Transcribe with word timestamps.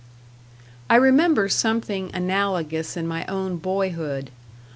I 0.89 0.95
remember 0.95 1.47
something 1.47 2.09
analogous 2.11 2.97
in 2.97 3.05
my 3.07 3.23
own 3.27 3.57
boyhood. 3.57 4.31